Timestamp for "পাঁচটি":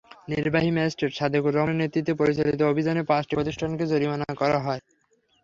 3.09-3.33